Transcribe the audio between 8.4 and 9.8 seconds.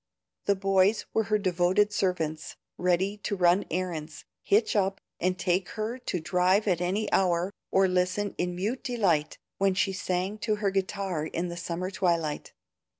mute delight when